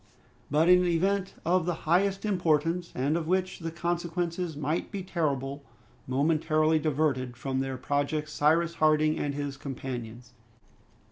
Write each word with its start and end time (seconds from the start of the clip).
But 0.49 0.67
an 0.67 0.83
event 0.83 1.35
of 1.45 1.67
the 1.67 1.75
highest 1.85 2.25
importance, 2.25 2.91
and 2.95 3.15
of 3.15 3.27
which 3.27 3.59
the 3.59 3.69
consequences 3.69 4.57
might 4.57 4.89
be 4.91 5.03
terrible, 5.03 5.61
momentarily 6.07 6.79
diverted 6.79 7.37
from 7.37 7.59
their 7.59 7.77
projects 7.77 8.33
Cyrus 8.33 8.73
Harding 8.73 9.19
and 9.19 9.35
his 9.35 9.57
companions. 9.57 10.33